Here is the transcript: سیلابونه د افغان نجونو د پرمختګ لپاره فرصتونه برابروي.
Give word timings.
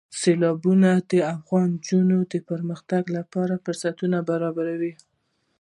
سیلابونه 0.19 0.91
د 1.11 1.13
افغان 1.35 1.67
نجونو 1.75 2.17
د 2.33 2.35
پرمختګ 2.49 3.03
لپاره 3.17 3.61
فرصتونه 3.65 4.17
برابروي. 4.29 4.93